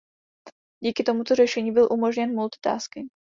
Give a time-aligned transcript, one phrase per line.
[0.83, 3.11] Díky tomuto řešení byl umožněn multitasking.